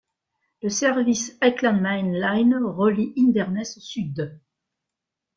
[0.63, 4.41] Le service Highland Main Line relie Inverness au Sud.